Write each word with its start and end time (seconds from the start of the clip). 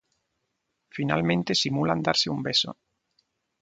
Finalmente 0.97 1.59
simulan 1.63 2.01
darse 2.07 2.27
un 2.35 2.39
beso. 2.47 2.71